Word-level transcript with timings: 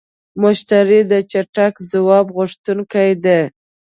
مشتری 0.43 0.99
د 1.11 1.13
چټک 1.31 1.73
ځواب 1.91 2.25
غوښتونکی 2.35 3.09
دی. 3.23 3.41